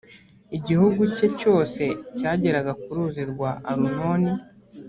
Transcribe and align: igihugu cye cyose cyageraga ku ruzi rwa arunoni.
igihugu 0.57 1.01
cye 1.15 1.27
cyose 1.39 1.83
cyageraga 2.17 2.71
ku 2.81 2.89
ruzi 2.95 3.23
rwa 3.31 3.51
arunoni. 3.69 4.33